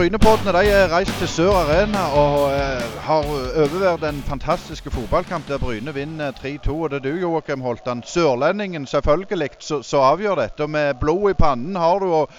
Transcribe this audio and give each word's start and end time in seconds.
Brynepoddene 0.00 0.52
de 0.56 0.68
er 0.72 0.86
reist 0.88 1.12
til 1.20 1.28
Sør 1.28 1.50
Arena 1.58 2.06
og 2.16 2.54
eh, 2.56 2.94
har 3.04 3.26
overvært 3.60 4.06
en 4.08 4.22
fantastisk 4.24 4.88
fotballkamp 4.94 5.44
der 5.44 5.60
Bryne 5.60 5.92
vinner 5.92 6.32
3-2. 6.38 6.72
Og 6.72 6.88
det 6.88 7.02
er 7.02 7.04
du, 7.04 7.18
Joakim 7.20 7.60
Holtan, 7.60 8.00
sørlendingen 8.08 8.86
selvfølgelig, 8.88 9.50
som 9.60 10.06
avgjør 10.06 10.40
dette. 10.40 10.70
Med 10.72 10.96
blod 11.02 11.34
i 11.34 11.36
pannen 11.36 11.76
har 11.76 12.00
du. 12.00 12.08
og 12.14 12.32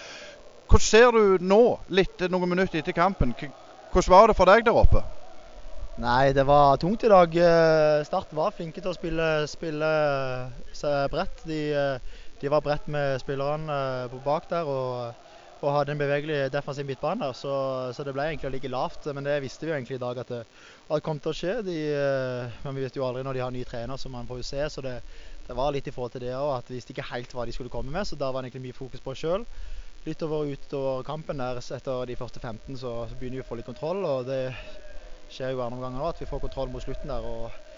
Hvordan 0.66 0.88
ser 0.88 1.14
du 1.14 1.38
nå, 1.54 1.62
litt 1.94 2.26
noen 2.34 2.50
minutter 2.50 2.82
etter 2.82 2.98
kampen? 2.98 3.38
Hvordan 3.38 4.16
var 4.16 4.32
det 4.32 4.40
for 4.42 4.50
deg 4.50 4.66
der 4.66 4.82
oppe? 4.82 5.06
Nei, 6.02 6.34
det 6.34 6.50
var 6.50 6.82
tungt 6.82 7.06
i 7.06 7.14
dag. 7.14 7.42
Eh, 7.46 8.02
Start 8.10 8.34
var 8.34 8.58
flinke 8.58 8.82
til 8.82 8.90
å 8.90 8.98
spille, 8.98 9.34
spille 9.46 9.96
seg 10.74 11.14
bredt. 11.14 11.46
De, 11.46 11.66
eh, 11.78 12.22
de 12.42 12.58
var 12.58 12.66
bredt 12.66 12.90
med 12.90 13.20
spillerne 13.22 13.84
bak 14.26 14.50
der. 14.50 14.66
og 14.66 15.30
og 15.62 15.76
hadde 15.76 15.94
en 15.94 16.00
bevegelig 16.02 16.38
defensiv 16.54 16.88
midtbane. 16.90 17.28
Så, 17.38 17.52
så, 17.94 18.06
det 18.06 18.14
ble 18.16 18.26
egentlig 18.32 18.50
å 18.50 18.54
ligge 18.54 18.72
lavt. 18.72 19.06
Men 19.14 19.28
det 19.28 19.38
visste 19.44 19.68
vi 19.68 19.76
egentlig 19.76 20.00
i 20.00 20.02
dag 20.02 20.22
at 20.24 20.32
det, 20.34 20.40
at 20.88 20.96
det 20.96 21.06
kom 21.06 21.22
til 21.22 21.32
å 21.32 21.38
skje. 21.38 21.58
De, 21.68 21.76
eh, 21.94 22.56
men 22.66 22.78
vi 22.78 22.86
vet 22.86 22.98
jo 22.98 23.06
aldri 23.06 23.22
når 23.28 23.38
de 23.38 23.44
har 23.46 23.54
ny 23.54 23.62
trener, 23.68 24.02
så 24.02 24.10
man 24.10 24.30
får 24.30 24.42
jo 24.42 24.48
se. 24.50 24.64
Så 24.74 24.84
det, 24.86 24.96
det 25.46 25.58
var 25.58 25.74
litt 25.76 25.90
i 25.90 25.94
forhold 25.94 26.16
til 26.16 26.26
det 26.26 26.34
òg, 26.34 26.56
at 26.56 26.72
vi 26.72 26.80
visste 26.80 26.96
ikke 26.96 27.10
helt 27.12 27.36
hva 27.38 27.46
de 27.46 27.54
skulle 27.54 27.74
komme 27.74 27.94
med. 27.94 28.10
Så 28.10 28.18
da 28.18 28.32
var 28.32 28.42
det 28.42 28.50
egentlig 28.50 28.72
mye 28.72 28.80
fokus 28.80 29.06
på 29.06 29.14
oss 29.14 29.22
sjøl. 29.22 29.46
Litt 30.08 30.26
over 30.26 30.50
utover 30.50 31.06
kampen 31.06 31.44
der 31.44 31.62
etter 31.62 32.08
de 32.10 32.18
første 32.18 32.42
15 32.42 32.82
så, 32.82 32.96
begynner 33.14 33.44
vi 33.44 33.46
å 33.46 33.50
få 33.52 33.60
litt 33.60 33.70
kontroll. 33.70 34.02
Og 34.02 34.26
det 34.32 34.48
skjer 35.32 35.54
jo 35.54 35.62
andre 35.62 35.84
ganger 35.86 36.02
òg, 36.02 36.16
at 36.16 36.24
vi 36.24 36.32
får 36.32 36.42
kontroll 36.48 36.74
mot 36.74 36.82
slutten 36.82 37.14
der. 37.14 37.22
og 37.22 37.71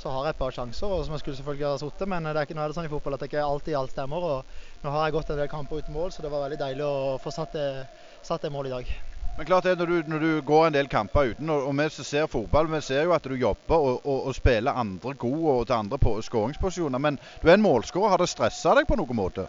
så 0.00 0.10
har 0.10 0.24
jeg 0.24 0.34
et 0.34 0.40
par 0.40 0.54
sjanser 0.56 1.04
som 1.04 1.14
jeg 1.14 1.22
skulle 1.22 1.36
selvfølgelig 1.38 1.66
ha 1.68 1.76
sittet, 1.82 2.08
men 2.08 2.24
det 2.26 2.32
er 2.32 2.48
ikke, 2.48 2.56
nå 2.58 2.64
er 2.64 2.72
det 2.72 2.78
sånn 2.78 2.88
i 2.88 2.92
fotball 2.92 3.16
at 3.16 3.22
det 3.22 3.30
ikke 3.30 3.44
alltid 3.44 3.76
alt 3.78 3.94
stemmer. 3.94 4.26
og 4.30 4.84
Nå 4.84 4.94
har 4.94 5.06
jeg 5.06 5.16
gått 5.18 5.30
en 5.30 5.40
del 5.42 5.52
kamper 5.52 5.84
uten 5.84 5.94
mål, 5.94 6.10
så 6.14 6.24
det 6.24 6.32
var 6.32 6.46
veldig 6.46 6.60
deilig 6.62 6.86
å 6.86 7.16
få 7.22 7.32
satt 7.34 7.54
det, 7.54 7.68
satt 8.24 8.46
det 8.46 8.52
målet 8.54 8.72
i 8.72 8.76
dag. 8.78 8.92
Men 9.36 9.46
klart 9.46 9.64
det, 9.64 9.78
når 9.78 9.86
du, 9.86 10.02
når 10.10 10.18
du, 10.24 10.30
går 10.44 10.66
en 10.66 10.74
del 10.74 10.88
kamper 10.90 11.30
uten, 11.30 11.48
og, 11.48 11.68
og 11.68 11.76
vi 11.78 11.86
som 11.94 12.04
ser 12.04 12.26
fotball, 12.28 12.66
vi 12.72 12.80
ser 12.84 13.06
jo 13.06 13.14
at 13.16 13.24
du 13.24 13.36
jobber 13.38 13.78
og, 13.78 14.02
og, 14.04 14.26
og 14.28 14.34
spiller 14.36 14.76
andre 14.76 15.14
gode 15.14 15.54
og 15.54 15.62
til 15.70 15.78
andre 15.78 16.16
skåringsposisjoner. 16.26 17.00
Men 17.00 17.16
du 17.40 17.48
er 17.48 17.54
en 17.56 17.64
målskårer. 17.64 18.10
Har 18.12 18.20
det 18.20 18.28
stressa 18.28 18.74
deg 18.76 18.88
på 18.90 18.98
noen 19.00 19.16
måte? 19.16 19.46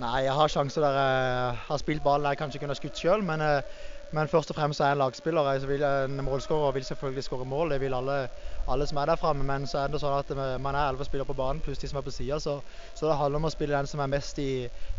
Nei, 0.00 0.26
jeg 0.26 0.36
har 0.36 0.52
sjanser 0.52 0.84
der 0.84 0.96
jeg 1.00 1.60
har 1.66 1.78
spilt 1.80 2.02
ballen 2.04 2.28
jeg 2.28 2.40
kanskje 2.40 2.62
kunne 2.62 2.78
skutt 2.78 3.02
sjøl. 3.02 3.26
Men 3.28 3.44
eh, 3.44 3.76
men 4.14 4.28
først 4.28 4.50
og 4.50 4.56
fremst 4.56 4.80
er 4.80 4.92
jeg 4.92 4.96
en 4.96 5.00
lagspiller. 5.00 5.48
Jeg 5.52 5.68
vil, 5.68 5.82
en 5.82 6.20
målskårer 6.24 6.72
vil 6.76 6.84
selvfølgelig 6.84 7.24
skåre 7.26 7.44
mål. 7.44 7.70
Det 7.70 7.80
vil 7.80 7.94
alle, 7.94 8.28
alle, 8.68 8.86
som 8.86 8.98
er 9.02 9.06
der 9.10 9.16
framme. 9.16 9.44
Men 9.44 9.66
så 9.66 9.78
er 9.82 9.90
det 9.90 10.00
sånn 10.00 10.14
at 10.14 10.30
man 10.62 10.78
er 10.78 10.92
elleve 10.92 11.04
spillere 11.08 11.26
på 11.26 11.34
banen 11.34 11.62
pluss 11.64 11.82
de 11.82 11.90
som 11.90 11.98
er 11.98 12.06
på 12.06 12.14
sida. 12.14 12.38
Så, 12.40 12.60
så, 12.94 13.08
det 13.08 13.16
handler 13.18 13.42
om 13.42 13.48
å 13.48 13.52
spille 13.52 13.74
den 13.74 13.90
som 13.90 14.00
er 14.04 14.18
i 14.38 14.50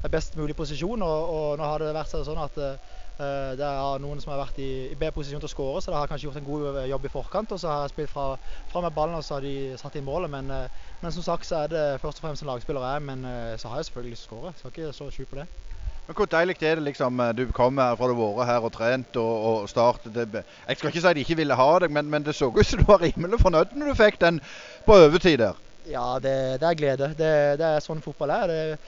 er 0.03 0.11
best 0.11 0.35
mulig 0.35 0.55
posisjon. 0.55 1.02
Og, 1.02 1.30
og, 1.35 1.58
nå 1.58 1.69
har 1.72 1.80
det 1.80 1.94
vært 1.95 2.17
sånn 2.28 2.41
at 2.44 2.59
uh, 2.59 2.97
det 3.55 3.69
er 3.69 4.03
noen 4.03 4.19
som 4.22 4.33
har 4.33 4.44
vært 4.44 4.59
i, 4.59 4.72
i 4.91 4.95
bedre 4.95 5.16
posisjon 5.16 5.39
til 5.39 5.50
å 5.50 5.55
skåre, 5.55 5.81
så 5.81 5.94
de 5.94 5.97
har 5.97 6.11
kanskje 6.11 6.28
gjort 6.28 6.41
en 6.41 6.50
god 6.50 6.81
jobb 6.91 7.08
i 7.08 7.13
forkant. 7.13 7.55
Og 7.55 7.63
så 7.63 7.72
har 7.72 7.85
jeg 7.85 7.95
spilt 7.95 8.11
fra, 8.11 8.28
fra 8.67 8.83
med 8.83 8.97
ballen, 8.97 9.16
og 9.16 9.23
så 9.23 9.38
har 9.38 9.47
de 9.47 9.78
satt 9.80 9.95
inn 9.95 10.08
målet. 10.09 10.33
Men, 10.35 10.52
uh, 10.52 10.91
men, 11.00 11.16
som 11.16 11.23
sagt 11.23 11.47
så 11.47 11.63
er 11.63 11.72
det 11.72 11.85
først 12.03 12.19
og 12.19 12.28
fremst 12.28 12.44
en 12.44 12.52
lagspiller 12.52 12.83
jeg 12.83 13.00
er. 13.00 13.08
Men 13.13 13.23
uh, 13.23 13.55
så 13.55 13.72
har 13.72 13.80
jeg 13.80 13.89
selvfølgelig 13.89 14.17
lyst 14.17 14.28
til 14.28 14.35
å 14.35 14.41
skåre. 14.41 14.58
Skal 14.59 14.75
ikke 14.75 15.00
så 15.00 15.09
skjul 15.16 15.31
på 15.31 15.39
det. 15.39 15.47
Men 16.08 16.16
Hvor 16.16 16.30
deilig 16.31 16.55
er 16.63 16.80
det 16.80 16.83
liksom 16.86 17.17
Du 17.36 17.45
du 17.45 17.52
kommer 17.52 17.95
fra 17.95 18.08
du 18.08 18.16
har 18.16 18.36
vært 18.38 18.47
her 18.47 18.66
og 18.66 18.72
trent 18.73 19.17
og, 19.19 19.33
og 19.47 19.69
startet 19.69 20.13
det. 20.16 20.44
Jeg 20.67 20.77
skal 20.77 20.89
ikke 20.89 21.02
si 21.02 21.13
de 21.13 21.25
ikke 21.25 21.36
ville 21.41 21.55
ha 21.55 21.80
deg, 21.80 21.91
men, 21.91 22.09
men 22.09 22.23
det 22.23 22.36
så 22.36 22.47
ut 22.47 22.66
som 22.66 22.80
du 22.80 22.86
var 22.88 23.02
rimelig 23.02 23.41
fornøyd 23.41 23.75
når 23.75 23.91
du 23.91 23.95
fikk 23.95 24.22
den 24.22 24.39
på 24.85 24.95
overtid 24.95 25.38
der. 25.44 25.59
Ja, 25.88 26.19
det, 26.19 26.61
det 26.61 26.67
er 26.69 26.80
glede. 26.80 27.11
Det, 27.16 27.33
det, 27.59 27.67
er 27.67 27.83
sånn 27.83 28.03
fotball 28.03 28.31
er. 28.31 28.47
Det, 28.47 28.80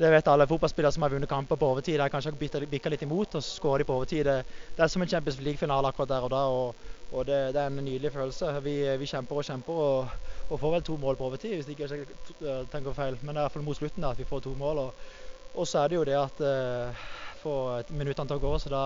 det 0.00 0.10
vet 0.10 0.28
alle 0.28 0.48
fotballspillere 0.48 0.92
som 0.92 1.04
har 1.04 1.12
vunnet 1.12 1.28
kamper 1.28 1.60
på 1.60 1.68
overtid. 1.74 2.00
De 2.00 2.08
kanskje 2.12 2.32
har 2.32 2.66
bikka 2.68 2.92
litt 2.92 3.04
imot, 3.04 3.36
og 3.36 3.44
så 3.44 3.56
skårer 3.58 3.84
de 3.84 3.88
på 3.88 3.96
overtid. 4.00 4.24
Det, 4.28 4.38
det 4.76 4.84
er 4.84 4.92
som 4.92 5.04
en 5.04 5.08
Champions 5.08 5.40
League-finale 5.40 5.92
akkurat 5.92 6.08
der 6.08 6.26
og 6.28 6.32
da. 6.32 6.42
og, 6.48 6.88
og 7.12 7.26
det, 7.28 7.56
er 7.56 7.66
en 7.66 7.84
nydelig 7.84 8.12
følelse. 8.12 8.54
Vi, 8.64 8.76
vi 8.98 9.06
kjemper 9.10 9.36
og 9.36 9.44
kjemper 9.44 9.80
og, 9.84 10.14
og, 10.48 10.54
får 10.60 10.72
vel 10.78 10.86
to 10.88 10.96
mål 10.96 11.18
på 11.20 11.28
overtid, 11.28 11.58
hvis 11.58 11.68
ikke 11.68 11.88
jeg 11.92 12.64
tenker 12.72 12.96
feil. 12.96 13.18
Men 13.20 13.34
det 13.34 13.42
er 13.42 13.44
iallfall 13.44 13.66
mot 13.66 13.76
slutten 13.76 14.04
da, 14.04 14.14
at 14.16 14.22
vi 14.22 14.28
får 14.28 14.46
to 14.46 14.54
mål. 14.56 14.86
og 14.86 15.21
og 15.54 15.68
så 15.68 15.82
er 15.82 15.92
det 15.92 15.98
jo 15.98 16.04
det 16.08 16.16
at 16.16 16.40
uh, 16.40 17.02
får 17.42 17.90
minuttene 17.92 18.28
til 18.30 18.38
å 18.38 18.42
gå, 18.42 18.52
så 18.62 18.72
da 18.72 18.84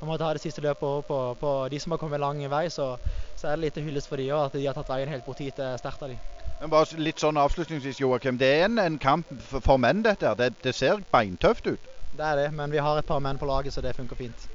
man 0.00 0.10
må 0.10 0.16
ta 0.20 0.30
det 0.34 0.42
siste 0.42 0.62
løpet 0.64 0.80
på, 0.80 0.90
på, 1.06 1.18
på, 1.40 1.52
de 1.70 1.80
som 1.82 1.94
har 1.94 2.00
kommet 2.00 2.22
lang 2.22 2.40
vei. 2.50 2.66
Så, 2.72 2.90
så 3.36 3.50
er 3.50 3.56
det 3.56 3.68
litt 3.68 3.80
hyllest 3.82 4.10
for 4.10 4.20
de 4.20 4.30
òg, 4.32 4.48
at 4.48 4.58
de 4.58 4.66
har 4.66 4.76
tatt 4.76 4.90
veien 4.90 5.12
helt 5.12 5.26
bort 5.26 5.42
hit. 5.42 5.56
til 5.58 5.78
sterkt 5.80 6.04
av 6.06 6.12
de. 6.14 6.18
Men 6.58 6.72
bare 6.72 6.98
litt 6.98 7.22
sånn 7.22 7.38
avslutningsvis, 7.38 8.00
Joakim. 8.02 8.38
Det 8.38 8.48
er 8.56 8.64
en, 8.66 8.78
en 8.82 8.98
kamp 8.98 9.28
for, 9.50 9.62
for, 9.62 9.78
menn, 9.82 10.02
dette. 10.06 10.32
Det, 10.40 10.52
det 10.64 10.74
ser 10.74 11.04
beintøft 11.14 11.70
ut. 11.70 11.90
Det 12.18 12.24
er 12.24 12.40
det, 12.40 12.48
men 12.56 12.72
vi 12.72 12.80
har 12.82 12.98
et 12.98 13.06
par 13.06 13.20
menn 13.22 13.38
på 13.38 13.46
laget, 13.46 13.74
så 13.74 13.84
det 13.84 13.94
funker 13.94 14.18
fint. 14.18 14.48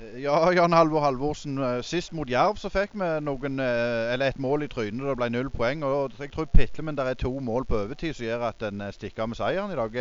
Ja, 0.00 0.52
Jan 0.52 0.72
Halvor 0.72 1.00
Halvorsen. 1.00 1.58
Eh, 1.58 1.82
sist 1.84 2.14
mot 2.16 2.28
Jerv 2.30 2.56
så 2.56 2.70
fikk 2.72 2.94
vi 2.96 3.08
noen, 3.20 3.60
eh, 3.60 4.12
eller 4.14 4.30
et 4.30 4.38
mål 4.40 4.64
i 4.64 4.68
trynet. 4.72 5.02
Det 5.04 5.16
ble 5.18 5.28
null 5.28 5.50
poeng. 5.52 5.82
og 5.84 6.12
Jeg 6.18 6.32
tror 6.32 6.46
pitle, 6.48 6.84
men 6.84 6.96
det 6.96 7.04
er 7.06 7.14
to 7.20 7.32
mål 7.38 7.66
på 7.68 7.76
overtid 7.84 8.16
som 8.16 8.24
gjør 8.24 8.46
at 8.48 8.62
en 8.62 8.80
eh, 8.80 8.92
stikker 8.96 9.22
av 9.22 9.28
med 9.28 9.36
seieren 9.36 9.70
i 9.70 9.76
dag. 9.76 9.98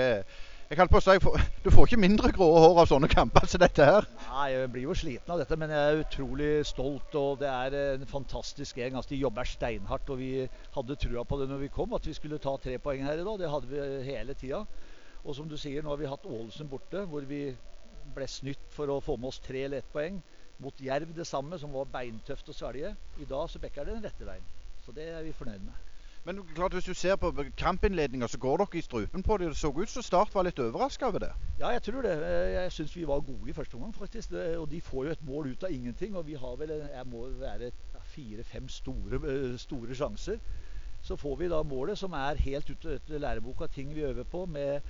Jeg 0.70 0.78
kan 0.78 0.88
på 0.88 1.02
å 1.02 1.04
si, 1.04 1.18
Du 1.66 1.70
får 1.70 1.88
ikke 1.88 2.00
mindre 2.00 2.32
grå 2.32 2.48
hår 2.48 2.80
av 2.80 2.88
sånne 2.88 3.10
kamper 3.12 3.46
som 3.46 3.60
dette 3.60 3.84
her. 3.84 4.08
Nei, 4.30 4.52
Jeg 4.54 4.72
blir 4.72 4.88
jo 4.88 4.96
sliten 4.96 5.34
av 5.36 5.42
dette, 5.44 5.58
men 5.60 5.70
jeg 5.70 5.80
er 5.92 6.04
utrolig 6.06 6.52
stolt. 6.66 7.16
og 7.16 7.40
Det 7.40 7.50
er 7.50 7.76
en 7.98 8.06
fantastisk 8.08 8.78
gjeng. 8.78 8.96
Altså, 8.96 9.10
de 9.10 9.20
jobber 9.20 9.44
steinhardt. 9.44 10.10
og 10.10 10.18
Vi 10.18 10.48
hadde 10.78 10.96
trua 10.96 11.26
på 11.26 11.42
det 11.42 11.50
når 11.50 11.66
vi 11.66 11.74
kom, 11.76 11.94
at 11.94 12.08
vi 12.08 12.14
skulle 12.14 12.40
ta 12.40 12.56
tre 12.56 12.80
poeng 12.80 13.04
her 13.04 13.20
i 13.20 13.26
dag. 13.28 13.40
Det 13.40 13.52
hadde 13.52 13.68
vi 13.68 14.14
hele 14.14 14.34
tida. 14.34 14.64
Og 15.26 15.36
som 15.36 15.50
du 15.50 15.58
sier, 15.60 15.84
nå 15.84 15.92
har 15.92 16.00
vi 16.00 16.08
hatt 16.08 16.24
Ålesund 16.24 16.70
borte, 16.72 17.04
hvor 17.04 17.28
vi 17.28 17.50
ble 18.16 18.28
snytt 18.28 18.70
for 18.76 18.92
å 18.92 19.02
få 19.04 19.18
med 19.18 19.32
oss 19.32 19.42
tre 19.44 19.66
eller 19.68 19.84
ett 19.84 19.92
poeng. 19.94 20.22
Mot 20.60 20.82
Jerv 20.84 21.14
det 21.16 21.28
samme, 21.28 21.60
som 21.60 21.72
var 21.72 21.88
beintøft 21.92 22.50
å 22.52 22.56
svelge. 22.56 22.96
I 23.20 23.28
dag 23.30 23.50
så 23.50 23.62
bekker 23.64 23.88
det 23.88 23.96
den 23.96 24.08
rette 24.10 24.28
veien. 24.28 24.50
Så 24.86 24.96
det 24.96 25.08
er 25.14 25.24
vi 25.24 25.36
fornøyd 25.36 25.64
med. 25.64 25.86
Men 26.26 26.42
klart 26.56 26.74
hvis 26.76 26.86
du 26.86 26.94
ser 26.94 27.16
på 27.16 27.32
kampinnledninga, 27.58 28.28
så 28.28 28.38
går 28.38 28.58
dere 28.58 28.78
i 28.78 28.82
strupen 28.84 29.24
på 29.24 29.38
det. 29.38 29.48
Det 29.48 29.58
så 29.58 29.72
ut 29.72 29.90
som 29.90 30.04
Start 30.04 30.34
var 30.36 30.44
litt 30.44 30.60
overraska 30.60 31.08
over 31.08 31.24
det? 31.24 31.30
Ja, 31.62 31.70
jeg 31.72 31.84
tror 31.84 32.02
det. 32.04 32.12
Eh, 32.12 32.54
jeg 32.54 32.72
syns 32.76 32.96
vi 32.96 33.08
var 33.08 33.24
gode 33.24 33.50
i 33.50 33.56
første 33.56 33.76
omgang, 33.76 33.94
faktisk. 33.96 34.34
Og 34.60 34.68
de 34.72 34.82
får 34.82 35.06
jo 35.06 35.12
et 35.16 35.24
mål 35.26 35.54
ut 35.54 35.64
av 35.64 35.72
ingenting. 35.72 36.16
Og 36.16 36.28
vi 36.28 36.36
har 36.36 36.58
vel 36.60 36.76
jeg 36.76 37.06
må 37.08 37.30
være 37.40 37.72
fire-fem 38.12 38.68
store, 38.70 39.22
eh, 39.32 39.58
store 39.58 39.96
sjanser. 39.96 40.40
Så 41.02 41.16
får 41.16 41.36
vi 41.40 41.48
da 41.48 41.64
målet, 41.64 41.98
som 41.98 42.14
er 42.14 42.36
helt 42.44 42.70
ute 42.70 42.98
etter 43.00 43.20
læreboka, 43.20 43.68
ting 43.68 43.96
vi 43.96 44.04
øver 44.04 44.24
på. 44.24 44.46
med 44.46 44.82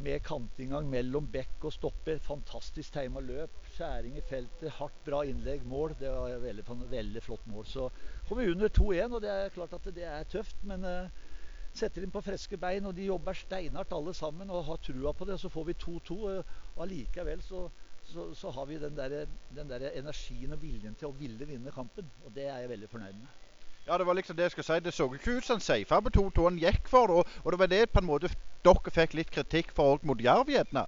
med 0.00 0.22
kantinngang 0.24 0.88
mellom 0.90 1.26
bekk 1.32 1.66
og 1.68 1.74
stopper. 1.74 2.20
Fantastisk 2.24 2.94
tegna 2.94 3.20
løp. 3.20 3.58
Skjæring 3.74 4.16
i 4.16 4.24
feltet. 4.24 4.70
Hardt, 4.78 4.96
bra 5.04 5.22
innlegg. 5.28 5.66
Mål. 5.68 5.96
Det 6.00 6.10
var 6.10 6.32
et 6.32 6.42
veldig, 6.42 6.64
veldig 6.90 7.22
flott 7.22 7.46
mål. 7.46 7.66
Så 7.66 7.88
kom 8.28 8.40
vi 8.40 8.50
under 8.50 8.68
2-1, 8.68 9.12
og 9.12 9.22
det 9.22 9.30
er 9.30 9.54
klart 9.54 9.76
at 9.76 9.92
det 9.94 10.08
er 10.08 10.24
tøft. 10.32 10.64
Men 10.68 10.86
uh, 10.88 11.28
setter 11.76 12.04
inn 12.04 12.14
på 12.14 12.24
friske 12.24 12.58
bein, 12.60 12.88
og 12.88 12.96
de 12.96 13.08
jobber 13.10 13.36
steinhardt 13.36 13.94
alle 13.96 14.14
sammen 14.16 14.50
og 14.50 14.66
har 14.70 14.82
trua 14.84 15.12
på 15.16 15.28
det. 15.28 15.38
Så 15.40 15.52
får 15.52 15.70
vi 15.70 15.78
2-2, 15.84 16.18
og 16.24 16.82
allikevel 16.86 17.44
så, 17.44 17.66
så, 18.02 18.32
så, 18.34 18.50
har 18.50 18.66
vi 18.66 18.80
den 18.80 18.96
der, 18.96 19.26
der 19.54 19.88
energien 19.92 20.56
og 20.56 20.62
viljen 20.62 20.96
til 20.98 21.12
å 21.12 21.16
ville 21.18 21.48
vinne 21.48 21.74
kampen. 21.74 22.10
Og 22.24 22.34
det 22.34 22.48
er 22.48 22.64
jeg 22.64 22.74
veldig 22.76 22.92
fornøyd 22.96 23.20
med. 23.20 23.40
Ja, 23.86 23.98
det 23.98 24.04
var 24.06 24.14
liksom 24.14 24.36
det 24.36 24.44
jeg 24.46 24.50
skulle 24.54 24.68
si. 24.68 24.80
Det 24.84 24.92
så 24.94 25.08
ikke 25.10 25.36
ut 25.36 25.46
som 25.46 25.58
han 25.58 25.64
safa 25.64 25.98
på 26.00 26.10
2-2. 26.14 26.44
Han 26.44 26.58
gikk 26.62 26.90
for 26.90 27.10
det. 27.10 27.24
Og, 27.44 27.48
det 27.52 27.58
var 27.58 27.70
det 27.70 27.80
på 27.90 27.98
en 27.98 28.06
måte 28.06 28.30
dere 28.62 28.92
fikk 28.94 29.16
litt 29.18 29.32
kritikk 29.34 29.72
for 29.74 29.96
òg 29.96 30.04
mot 30.06 30.22
Jerv 30.22 30.52
gjerne. 30.52 30.84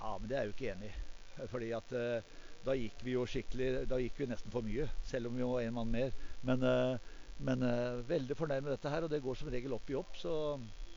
Ja, 0.00 0.10
men 0.18 0.28
det 0.28 0.36
er 0.36 0.44
jeg 0.44 0.50
jo 0.50 0.56
ikke 0.56 0.74
enig 0.74 0.90
i. 0.90 1.46
Fordi 1.48 1.70
at 1.72 1.94
uh, 1.96 2.42
da 2.66 2.76
gikk 2.76 3.00
vi 3.06 3.14
jo 3.14 3.22
skikkelig 3.24 3.70
Da 3.88 3.96
gikk 3.96 4.20
vi 4.20 4.28
nesten 4.28 4.52
for 4.52 4.66
mye. 4.66 4.90
Selv 5.08 5.30
om 5.30 5.40
vi 5.40 5.48
var 5.48 5.64
en 5.64 5.78
mann 5.78 5.96
mer. 5.96 6.12
Men, 6.44 6.68
uh, 6.68 7.16
men 7.40 7.64
uh, 7.64 8.04
veldig 8.04 8.36
fornøyd 8.36 8.68
med 8.68 8.74
dette 8.76 8.92
her. 8.92 9.08
Og 9.08 9.14
det 9.14 9.24
går 9.24 9.40
som 9.40 9.48
regel 9.48 9.78
opp 9.78 9.88
i 9.88 9.96
opp. 9.96 10.20
Så 10.20 10.36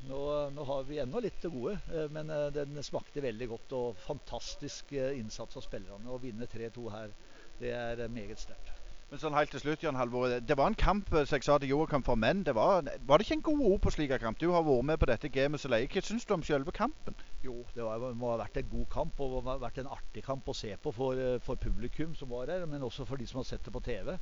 nå, 0.09 0.21
nå 0.51 0.69
har 0.73 0.85
vi 0.91 0.99
ennå 1.05 1.23
litt 1.23 1.39
til 1.39 1.55
gode. 1.55 1.79
men 2.11 2.27
den 2.51 2.83
smakte 2.83 3.23
veldig 3.23 3.47
godt. 3.55 3.79
Og 3.79 4.05
fantastisk 4.11 4.91
innsats 4.91 5.55
av 5.55 5.63
spillerne. 5.63 6.11
Å 6.11 6.19
vinne 6.19 6.51
3-2 6.51 6.89
her, 6.91 7.19
det 7.63 7.71
er 7.71 8.09
meget 8.11 8.43
sterkt. 8.43 8.82
Men 9.13 9.21
sånn 9.21 9.35
helt 9.37 9.51
til 9.53 9.61
slutt, 9.61 9.83
Jan 9.85 9.93
Halvor. 9.99 10.31
Det 10.41 10.55
var 10.57 10.71
en 10.71 10.75
kamp 10.81 11.11
eh, 11.13 11.21
som 11.29 11.37
jeg 11.37 11.45
sa 11.45 11.59
til 11.61 11.69
Joakim 11.69 12.01
for 12.01 12.17
menn. 12.17 12.39
Det 12.47 12.55
var, 12.57 12.87
var, 13.05 13.21
det 13.21 13.27
ikke 13.27 13.35
en 13.35 13.43
god 13.45 13.59
ord 13.67 13.83
på 13.83 13.91
slik 13.93 14.15
kamp? 14.23 14.39
Du 14.41 14.47
har 14.49 14.65
vært 14.65 14.87
med 14.89 14.97
på 15.03 15.09
dette 15.11 15.29
gamet 15.29 15.61
så 15.61 15.69
lenge. 15.69 15.91
Hva 15.93 16.01
syns 16.01 16.25
du 16.25 16.33
om 16.33 16.41
selve 16.47 16.73
kampen? 16.73 17.19
Jo, 17.45 17.59
det 17.75 17.85
var, 17.85 18.07
må 18.17 18.31
ha 18.31 18.39
vært 18.41 18.57
en 18.63 18.71
god 18.71 18.89
kamp 18.95 19.21
og 19.21 19.35
må 19.35 19.43
ha 19.51 19.59
vært 19.61 19.77
en 19.83 19.91
artig 19.93 20.25
kamp 20.25 20.49
å 20.49 20.57
se 20.57 20.73
på 20.81 20.95
for, 20.97 21.21
eh, 21.21 21.37
for 21.45 21.61
publikum 21.61 22.17
som 22.17 22.33
var 22.33 22.49
her, 22.55 22.65
men 22.65 22.89
også 22.89 23.05
for 23.05 23.21
de 23.21 23.29
som 23.29 23.43
har 23.43 23.45
sett 23.51 23.61
det 23.61 23.75
på 23.77 23.85
TV. 23.85 24.15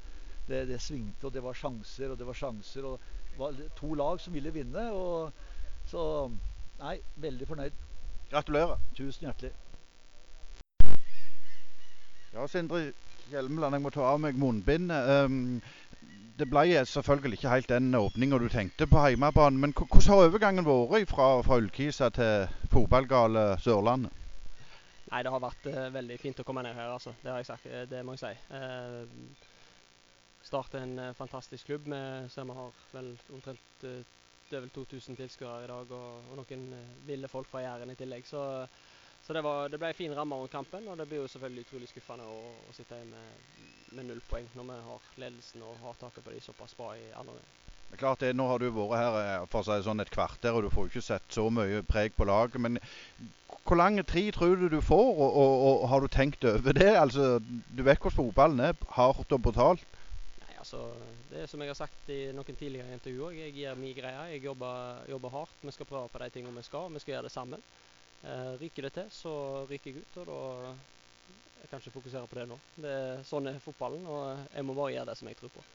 Det, 0.52 0.62
det, 0.68 0.84
svingte, 0.84 1.30
og 1.30 1.40
det 1.40 1.48
var 1.48 1.56
sjanser 1.56 2.12
og 2.12 2.20
det 2.20 2.28
var 2.28 2.42
sjanser. 2.44 2.92
og 2.92 3.10
det 3.32 3.40
var 3.46 3.66
To 3.80 3.96
lag 3.96 4.20
som 4.20 4.36
ville 4.36 4.52
vinne. 4.52 4.90
og 4.92 5.32
Så 5.88 6.04
nei, 6.84 6.98
veldig 7.16 7.48
fornøyd. 7.48 7.84
Gratulerer. 8.36 8.90
Tusen 9.00 9.32
hjertelig. 9.32 9.56
Ja, 12.32 12.46
Sindre 12.48 12.94
Hjelmeland, 13.28 13.76
jeg 13.76 13.84
må 13.84 13.90
ta 13.92 14.06
av 14.08 14.20
meg 14.24 14.38
munnbindet. 14.40 15.10
Um, 15.28 15.60
det 16.40 16.46
ble 16.48 16.80
selvfølgelig 16.88 17.38
ikke 17.38 17.52
helt 17.52 17.68
den 17.70 17.90
åpninga 17.98 18.40
du 18.40 18.48
tenkte 18.50 18.88
på 18.88 19.02
hjemmebane. 19.04 19.60
Men 19.60 19.74
hvordan 19.76 20.08
har 20.08 20.30
overgangen 20.30 20.68
vært 20.68 21.12
fra, 21.12 21.28
fra 21.44 21.58
Ullkisa 21.60 22.08
til 22.16 22.48
fotballgale 22.72 23.44
Sørlandet? 23.60 24.16
Nei, 25.12 25.20
det 25.28 25.34
har 25.34 25.44
vært 25.44 25.68
uh, 25.68 25.90
veldig 25.92 26.20
fint 26.22 26.40
å 26.40 26.46
komme 26.48 26.64
ned 26.64 26.78
her, 26.80 26.94
altså. 26.94 27.12
Det 27.20 27.34
har 27.34 27.44
jeg 27.44 27.50
sagt. 27.52 27.68
Det 27.92 28.06
må 28.08 28.16
jeg 28.16 28.24
si. 28.24 28.34
Uh, 28.56 29.52
Start 30.48 30.80
er 30.80 30.88
en 30.88 30.98
uh, 31.04 31.12
fantastisk 31.20 31.68
klubb. 31.68 31.92
Vi 31.92 32.32
ser 32.32 32.48
vi 32.48 32.56
har 32.62 32.80
vel 32.96 33.12
omtrent 33.36 33.84
uh, 33.84 34.00
det 34.52 34.58
er 34.58 34.64
vel 34.66 34.72
2000 34.76 35.20
tilskuere 35.20 35.66
i 35.66 35.68
dag, 35.68 35.92
og, 35.96 36.32
og 36.32 36.40
noen 36.40 36.64
ville 37.08 37.28
folk 37.32 37.48
fra 37.52 37.62
Jæren 37.64 37.92
i 37.92 38.00
tillegg. 38.00 38.26
Så, 38.28 38.42
så 39.24 39.34
det, 39.34 39.42
var, 39.46 39.70
det, 39.70 39.78
ble 39.78 39.92
en 39.92 39.98
fin 39.98 40.14
ramme 40.18 40.36
rundt 40.36 40.52
kampen, 40.52 40.88
og 40.90 40.98
det 40.98 41.08
blir 41.10 41.22
jo 41.22 41.30
selvfølgelig 41.30 41.66
utrolig 41.68 41.90
skuffende 41.92 42.26
å, 42.26 42.38
å 42.70 42.74
sitte 42.74 42.98
igjen 42.98 43.12
med, 43.14 43.66
med, 43.92 44.08
null 44.10 44.22
poeng 44.30 44.48
når 44.58 44.70
vi 44.72 44.78
har 44.88 45.10
ledelsen 45.26 45.66
og 45.68 45.78
har 45.84 46.00
taket 46.00 46.26
på 46.26 46.34
de 46.34 46.42
såpass 46.42 46.74
bra 46.78 46.96
i 46.98 47.12
andre 47.12 47.36
omgang. 47.36 47.58
Det 47.92 47.98
er 47.98 48.02
klart 48.06 48.22
det, 48.24 48.32
Nå 48.40 48.48
har 48.48 48.62
du 48.62 48.70
vært 48.72 48.98
her 48.98 49.46
for 49.52 49.68
seg 49.68 49.84
sånn 49.84 50.00
et 50.00 50.10
kvarter, 50.14 50.56
og 50.56 50.64
du 50.64 50.72
får 50.72 50.88
ikke 50.88 51.04
sett 51.04 51.36
så 51.36 51.50
mye 51.52 51.84
preg 51.84 52.16
på 52.16 52.26
laget. 52.26 52.62
Men 52.64 52.80
hvor 53.68 53.76
lang 53.78 54.00
tri 54.08 54.30
tror 54.32 54.56
du 54.56 54.70
du 54.72 54.80
får, 54.82 55.10
og, 55.12 55.36
og, 55.44 55.66
og 55.84 55.90
har 55.92 56.00
du 56.00 56.08
tenkt 56.08 56.48
over 56.48 56.74
det? 56.74 56.94
Altså, 56.96 57.40
Du 57.44 57.84
vet 57.84 58.00
hvordan 58.00 58.16
fotballen 58.16 58.64
er, 58.72 58.80
hardt 58.96 59.36
og 59.36 59.44
brutalt. 59.44 59.84
Nei, 60.40 60.56
altså, 60.58 60.88
Det 61.30 61.44
er 61.44 61.52
som 61.52 61.62
jeg 61.62 61.70
har 61.70 61.78
sagt 61.78 62.10
i 62.10 62.22
noen 62.32 62.56
tidligere 62.56 62.96
intervjuer, 62.96 63.36
jeg 63.38 63.54
gir 63.60 63.76
min 63.76 63.96
greie. 63.96 64.26
Jeg 64.34 64.44
jobber, 64.48 65.04
jobber, 65.12 65.36
hardt. 65.36 65.62
Vi 65.62 65.76
skal 65.76 65.86
prøve 65.92 66.10
på 66.10 66.24
de 66.24 66.30
tingene 66.30 66.58
vi 66.58 66.68
skal, 66.68 66.90
vi 66.92 67.04
skal 67.04 67.18
gjøre 67.18 67.28
det 67.28 67.36
sammen. 67.36 67.64
Eh, 68.22 68.54
ryker 68.62 68.88
det 68.88 68.94
til, 68.98 69.12
så 69.14 69.34
ryker 69.70 69.92
jeg 69.92 70.04
ut. 70.04 70.18
og 70.22 70.28
da 70.30 70.74
jeg 71.62 71.70
kan 71.70 71.82
ikke 71.82 71.94
fokusere 71.94 72.28
på 72.28 72.40
det 72.40 72.48
nå. 72.50 72.58
Det, 72.82 72.96
sånn 73.26 73.52
er 73.52 73.62
fotballen, 73.62 74.06
og 74.10 74.48
jeg 74.56 74.66
må 74.66 74.74
bare 74.78 74.96
gjøre 74.96 75.12
det 75.12 75.18
som 75.20 75.30
jeg 75.30 75.38
tror 75.38 75.54
på. 75.54 75.66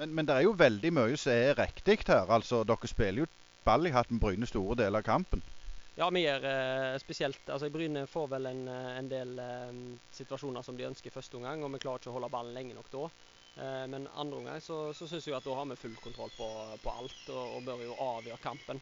Men, 0.00 0.12
men, 0.14 0.26
det 0.28 0.36
er 0.36 0.46
jo 0.46 0.52
veldig 0.56 0.92
mye 0.92 1.16
som 1.20 1.32
er 1.32 1.56
riktig 1.56 2.02
her. 2.08 2.28
Altså, 2.28 2.62
Dere 2.68 2.88
spiller 2.90 3.24
jo 3.24 3.30
ball 3.64 3.88
i 3.88 3.94
hatten 3.94 4.20
Bryne 4.20 4.48
store 4.48 4.76
deler 4.82 5.00
av 5.00 5.06
kampen. 5.06 5.44
Ja, 5.96 6.08
vi 6.08 6.22
gjør 6.24 6.44
eh, 6.48 6.94
spesielt 7.02 7.50
altså 7.52 7.68
Bryne 7.72 8.06
får 8.08 8.30
vel 8.32 8.48
en, 8.48 8.62
eh, 8.72 8.94
en 8.96 9.10
del 9.10 9.36
eh, 9.38 9.74
situasjoner 10.16 10.64
som 10.64 10.76
de 10.76 10.88
ønsker 10.88 11.12
i 11.12 11.14
første 11.14 11.36
omgang, 11.36 11.64
og 11.64 11.74
vi 11.74 11.82
klarer 11.84 12.00
ikke 12.00 12.12
å 12.12 12.16
holde 12.16 12.32
ballen 12.32 12.56
lenge 12.56 12.76
nok 12.76 12.88
da. 12.92 13.04
Eh, 13.60 13.84
men 13.92 14.08
andre 14.16 14.38
omgang 14.40 14.60
så, 14.64 14.78
så 14.96 15.08
syns 15.08 15.28
jeg 15.28 15.36
at 15.36 15.44
da 15.44 15.56
har 15.58 15.68
vi 15.68 15.76
full 15.76 15.96
kontroll 16.00 16.32
på, 16.38 16.48
på 16.80 16.96
alt 16.96 17.28
og, 17.34 17.42
og, 17.42 17.60
bør 17.68 17.84
jo 17.84 17.98
avgjøre 18.00 18.40
kampen. 18.44 18.80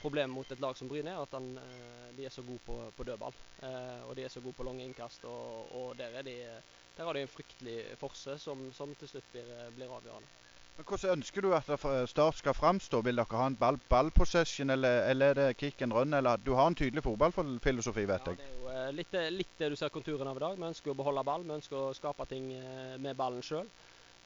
Problemet 0.00 0.32
mot 0.32 0.52
et 0.52 0.60
lag 0.60 0.76
som 0.78 0.88
Bryne 0.88 1.12
er 1.12 1.20
at 1.20 1.34
han, 1.36 1.50
eh, 1.60 2.12
de 2.16 2.24
er 2.24 2.32
så 2.32 2.42
gode 2.42 2.62
på, 2.64 2.76
på 2.96 3.04
dødball. 3.04 3.34
Eh, 3.62 4.02
og 4.08 4.16
de 4.16 4.24
er 4.24 4.32
så 4.32 4.40
gode 4.40 4.56
på 4.56 4.64
lange 4.64 4.84
innkast, 4.84 5.24
og, 5.28 5.74
og 5.76 5.98
der, 5.98 6.22
de, 6.24 6.36
der, 6.96 7.04
har 7.04 7.12
de 7.12 7.26
en 7.26 7.34
fryktelig 7.34 7.82
forse 8.00 8.38
som, 8.40 8.70
som 8.72 8.94
til 8.96 9.12
slutt 9.12 9.28
blir, 9.34 9.50
blir 9.76 9.92
avgjørende. 9.92 10.38
Men 10.80 10.86
Hvordan 10.88 11.18
ønsker 11.18 11.44
du 11.44 11.50
at 11.52 11.68
Start 12.08 12.38
skal 12.38 12.54
framstå? 12.56 13.02
Vil 13.04 13.20
dere 13.20 13.36
ha 13.36 13.46
en 13.50 13.56
ball, 13.60 13.76
ballpossession, 13.90 14.70
eller, 14.70 15.02
eller, 15.10 15.34
er 15.34 15.34
det 15.34 15.56
kick 15.60 15.82
and 15.82 15.92
run? 15.92 16.14
Eller, 16.14 16.36
du 16.40 16.54
har 16.56 16.70
en 16.70 16.74
tydelig 16.74 17.02
fotballfilosofi, 17.04 18.06
vet 18.08 18.30
jeg. 18.30 18.38
Ja, 18.40 18.46
det 18.46 18.48
er 18.48 18.56
jo 18.56 18.70
eh, 18.72 18.92
litt, 18.96 19.18
litt, 19.36 19.52
det 19.58 19.68
du 19.74 19.76
ser 19.76 19.92
konturene 19.92 20.32
av 20.32 20.40
i 20.40 20.44
dag. 20.46 20.56
Vi 20.56 20.68
ønsker 20.70 20.94
å 20.94 20.96
beholde 20.96 21.26
ball, 21.28 21.44
vi 21.44 21.58
ønsker 21.58 21.76
å 21.76 21.92
skape 21.92 22.24
ting 22.30 22.54
eh, 22.56 22.96
med 22.96 23.18
ballen 23.20 23.44
sjøl. 23.44 23.68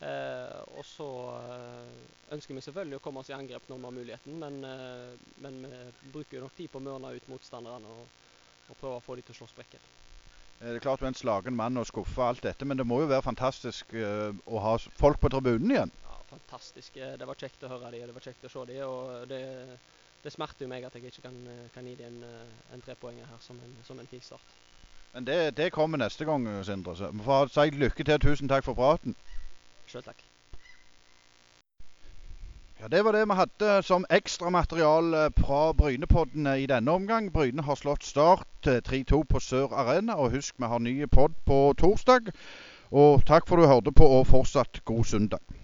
Eh, 0.04 0.60
og 0.76 0.84
så 0.84 1.06
eh, 1.38 1.92
ønsker 2.36 2.56
vi 2.56 2.62
selvfølgelig 2.66 2.98
å 2.98 3.02
komme 3.04 3.22
oss 3.22 3.30
i 3.30 3.36
angrep 3.36 3.70
når 3.70 3.78
vi 3.78 3.86
har 3.86 3.94
muligheten, 3.98 4.34
men, 4.42 4.58
eh, 4.68 5.14
men 5.40 5.60
vi 5.64 6.10
bruker 6.12 6.44
nok 6.44 6.56
tid 6.58 6.72
på 6.72 6.80
å 6.80 6.84
mørne 6.84 7.14
ut 7.14 7.28
motstanderne 7.30 7.92
og, 7.92 8.26
og 8.68 8.80
prøve 8.80 8.98
å 8.98 9.04
få 9.04 9.16
dem 9.16 9.24
til 9.24 9.36
å 9.36 9.38
slå 9.38 9.48
sprekker. 9.52 9.86
Det 10.58 10.74
er 10.74 10.82
klart 10.84 11.00
du 11.00 11.06
er 11.06 11.12
en 11.12 11.18
slagen 11.18 11.56
mann 11.56 11.80
og 11.80 11.88
skuffa 11.88 12.28
alt 12.28 12.44
dette, 12.44 12.68
men 12.68 12.78
det 12.78 12.86
må 12.88 13.00
jo 13.00 13.08
være 13.10 13.24
fantastisk 13.24 13.96
å 13.96 14.60
ha 14.62 14.74
folk 14.96 15.18
på 15.20 15.30
tribunen 15.32 15.72
igjen? 15.72 15.92
Ja, 16.04 16.20
fantastisk. 16.30 16.94
Det 16.94 17.26
var 17.28 17.40
kjekt 17.40 17.66
å 17.66 17.72
høre 17.72 17.90
dem, 17.92 18.04
det 18.06 18.16
var 18.16 18.24
kjekt 18.24 18.46
å 18.46 18.52
se 18.52 18.62
dem. 18.70 18.84
Og 18.86 19.26
det, 19.28 19.40
det 20.22 20.32
smerter 20.32 20.64
jo 20.64 20.70
meg 20.70 20.86
at 20.86 20.94
jeg 20.96 21.10
ikke 21.10 21.26
kan, 21.26 21.40
kan 21.74 21.90
gi 21.90 21.96
dem 21.98 22.22
en, 22.22 22.54
en 22.76 22.84
trepoenger 22.86 23.28
her 23.28 23.42
som 23.44 23.58
en, 23.60 23.74
som 23.84 24.00
en 24.00 24.08
fin 24.08 24.22
start. 24.24 24.54
Men 25.14 25.26
det, 25.26 25.40
det, 25.58 25.72
kommer 25.74 26.00
neste 26.00 26.24
gang, 26.24 26.46
Sindre. 26.64 26.94
Så 26.96 27.10
si 27.54 27.74
lykke 27.74 28.06
til. 28.06 28.14
og 28.14 28.24
Tusen 28.24 28.50
takk 28.50 28.64
for 28.66 28.78
praten. 28.78 29.18
Selv 29.86 30.02
takk. 30.02 30.24
Ja, 32.80 32.88
Det 32.88 33.04
var 33.04 33.12
det 33.12 33.28
vi 33.28 33.34
hadde 33.34 33.82
som 33.82 34.04
ekstramateriale 34.10 35.30
fra 35.38 35.72
Brynepodden 35.72 36.46
i 36.46 36.66
denne 36.66 36.90
omgang. 36.90 37.32
Bryne 37.32 37.62
har 37.62 37.74
slått 37.74 38.04
Start 38.04 38.66
3-2 38.66 39.22
på 39.24 39.40
Sør 39.40 39.72
Arena. 39.72 40.14
Og 40.14 40.30
husk, 40.30 40.54
vi 40.58 40.64
har 40.66 40.78
ny 40.78 41.06
pod 41.06 41.32
på 41.46 41.74
torsdag. 41.78 42.32
Og 42.90 43.24
takk 43.26 43.48
for 43.48 43.56
du 43.56 43.66
hørte 43.66 43.92
på, 43.92 44.04
og 44.04 44.26
fortsatt 44.26 44.84
god 44.84 45.04
søndag. 45.04 45.63